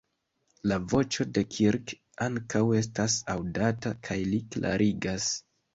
La 0.71 0.77
voĉo 0.93 1.27
de 1.35 1.43
Kirk 1.57 1.93
ankaŭ 2.29 2.65
estas 2.81 3.21
aŭdata, 3.37 3.97
kaj 4.11 4.21
li 4.33 4.45
klarigas. 4.57 5.35